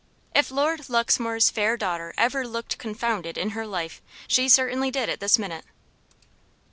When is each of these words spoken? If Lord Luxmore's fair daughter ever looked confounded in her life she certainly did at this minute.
If 0.33 0.49
Lord 0.49 0.89
Luxmore's 0.89 1.51
fair 1.51 1.77
daughter 1.77 2.11
ever 2.17 2.43
looked 2.47 2.79
confounded 2.79 3.37
in 3.37 3.51
her 3.51 3.67
life 3.67 4.01
she 4.27 4.49
certainly 4.49 4.89
did 4.89 5.09
at 5.09 5.19
this 5.19 5.37
minute. 5.37 5.63